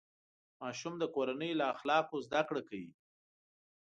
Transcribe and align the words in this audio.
ماشوم 0.61 0.93
د 0.99 1.03
کورنۍ 1.15 1.51
له 1.59 1.65
اخلاقو 1.73 2.17
زده 2.25 2.41
کړه 2.49 2.61
کوي. 2.69 2.91